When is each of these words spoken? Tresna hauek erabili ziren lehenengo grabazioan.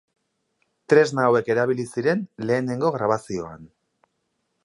Tresna 0.93 1.25
hauek 1.25 1.51
erabili 1.55 1.85
ziren 1.97 2.25
lehenengo 2.51 2.91
grabazioan. 2.97 3.71